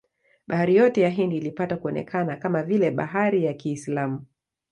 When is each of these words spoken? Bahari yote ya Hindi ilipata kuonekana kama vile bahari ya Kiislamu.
Bahari 0.47 0.75
yote 0.75 1.01
ya 1.01 1.09
Hindi 1.09 1.37
ilipata 1.37 1.77
kuonekana 1.77 2.35
kama 2.37 2.63
vile 2.63 2.91
bahari 2.91 3.45
ya 3.45 3.53
Kiislamu. 3.53 4.25